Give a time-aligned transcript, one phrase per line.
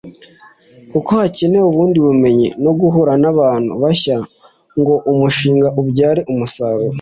[0.91, 4.17] kuko hakenewe ubundi bumenyi no guhura n’abantu bashya
[4.79, 6.89] ngo umushinga ubyare umusaruro